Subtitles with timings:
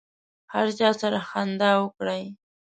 [0.53, 2.23] هر چا سره خندا وکړئ.